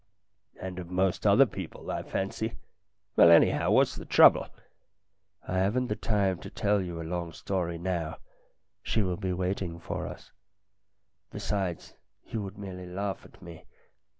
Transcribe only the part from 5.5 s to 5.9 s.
haven't